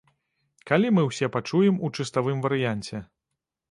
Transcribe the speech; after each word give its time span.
Калі 0.71 0.87
мы 0.95 1.03
ўсе 1.09 1.31
пачуем 1.37 1.79
у 1.87 1.95
чыставым 1.99 2.37
варыянце? 2.51 3.09